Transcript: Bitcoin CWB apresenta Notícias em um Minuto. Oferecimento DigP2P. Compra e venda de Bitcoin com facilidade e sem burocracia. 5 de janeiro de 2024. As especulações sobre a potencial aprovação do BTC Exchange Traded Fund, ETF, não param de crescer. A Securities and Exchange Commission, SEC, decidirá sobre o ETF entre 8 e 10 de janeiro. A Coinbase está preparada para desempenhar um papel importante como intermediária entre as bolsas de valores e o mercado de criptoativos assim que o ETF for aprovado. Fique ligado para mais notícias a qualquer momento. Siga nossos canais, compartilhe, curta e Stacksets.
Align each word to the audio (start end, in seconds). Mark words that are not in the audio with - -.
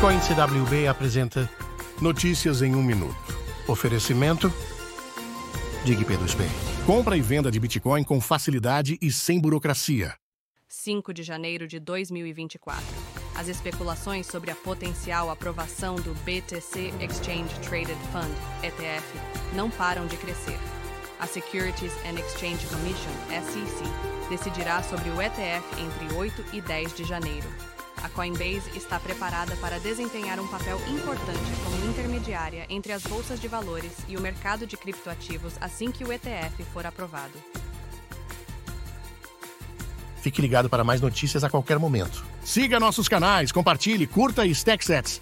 Bitcoin 0.00 0.18
CWB 0.20 0.88
apresenta 0.88 1.50
Notícias 2.00 2.62
em 2.62 2.74
um 2.74 2.82
Minuto. 2.82 3.14
Oferecimento 3.68 4.50
DigP2P. 5.84 6.40
Compra 6.86 7.18
e 7.18 7.20
venda 7.20 7.50
de 7.50 7.60
Bitcoin 7.60 8.02
com 8.02 8.18
facilidade 8.18 8.96
e 9.02 9.12
sem 9.12 9.38
burocracia. 9.38 10.14
5 10.66 11.12
de 11.12 11.22
janeiro 11.22 11.68
de 11.68 11.78
2024. 11.78 12.82
As 13.34 13.48
especulações 13.48 14.26
sobre 14.26 14.50
a 14.50 14.54
potencial 14.54 15.28
aprovação 15.28 15.96
do 15.96 16.14
BTC 16.24 16.94
Exchange 16.98 17.54
Traded 17.60 17.98
Fund, 18.10 18.34
ETF, 18.62 19.04
não 19.54 19.68
param 19.68 20.06
de 20.06 20.16
crescer. 20.16 20.58
A 21.20 21.26
Securities 21.26 21.92
and 22.06 22.18
Exchange 22.18 22.66
Commission, 22.68 23.12
SEC, 23.28 24.30
decidirá 24.30 24.82
sobre 24.82 25.10
o 25.10 25.20
ETF 25.20 25.62
entre 25.78 26.16
8 26.16 26.44
e 26.54 26.62
10 26.62 26.96
de 26.96 27.04
janeiro. 27.04 27.46
A 28.02 28.08
Coinbase 28.08 28.70
está 28.74 28.98
preparada 28.98 29.54
para 29.56 29.78
desempenhar 29.78 30.40
um 30.40 30.46
papel 30.46 30.80
importante 30.88 31.50
como 31.62 31.90
intermediária 31.90 32.66
entre 32.70 32.92
as 32.92 33.02
bolsas 33.02 33.38
de 33.38 33.46
valores 33.46 33.92
e 34.08 34.16
o 34.16 34.20
mercado 34.20 34.66
de 34.66 34.76
criptoativos 34.76 35.54
assim 35.60 35.90
que 35.90 36.02
o 36.02 36.12
ETF 36.12 36.64
for 36.72 36.86
aprovado. 36.86 37.38
Fique 40.20 40.40
ligado 40.40 40.68
para 40.68 40.84
mais 40.84 41.00
notícias 41.00 41.44
a 41.44 41.50
qualquer 41.50 41.78
momento. 41.78 42.24
Siga 42.42 42.80
nossos 42.80 43.08
canais, 43.08 43.52
compartilhe, 43.52 44.06
curta 44.06 44.44
e 44.44 44.54
Stacksets. 44.54 45.20